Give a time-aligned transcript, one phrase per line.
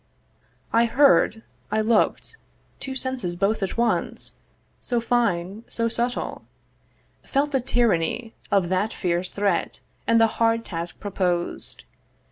[0.73, 2.35] I heard, I look'd:
[2.79, 4.37] two senses both at once,
[4.79, 6.43] So fine, so subtle,
[7.23, 11.83] felt the tyranny Of that fierce threat and the hard task proposed.